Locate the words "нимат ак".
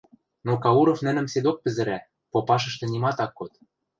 2.93-3.31